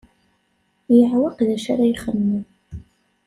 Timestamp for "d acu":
1.47-1.69